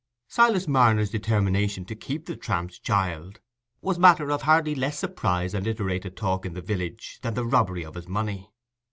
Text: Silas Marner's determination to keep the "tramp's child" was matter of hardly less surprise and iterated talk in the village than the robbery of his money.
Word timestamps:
Silas 0.27 0.67
Marner's 0.67 1.11
determination 1.11 1.85
to 1.85 1.93
keep 1.93 2.25
the 2.25 2.35
"tramp's 2.35 2.79
child" 2.79 3.39
was 3.81 3.99
matter 3.99 4.31
of 4.31 4.41
hardly 4.41 4.73
less 4.73 4.97
surprise 4.97 5.53
and 5.53 5.67
iterated 5.67 6.17
talk 6.17 6.43
in 6.43 6.55
the 6.55 6.59
village 6.61 7.19
than 7.21 7.35
the 7.35 7.45
robbery 7.45 7.85
of 7.85 7.93
his 7.93 8.07
money. 8.07 8.49